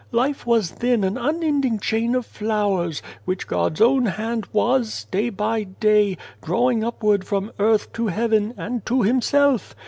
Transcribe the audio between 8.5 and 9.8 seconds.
and to Himself.